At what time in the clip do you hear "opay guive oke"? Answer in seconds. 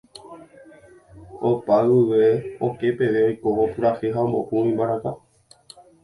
1.49-2.87